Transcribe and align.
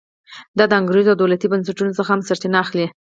دا 0.57 0.65
د 0.69 0.73
انګېزو 0.79 1.11
او 1.11 1.19
دولتي 1.21 1.47
بنسټونو 1.51 1.95
څخه 1.97 2.09
هم 2.13 2.21
سرچینه 2.27 2.57
اخلي. 2.63 2.87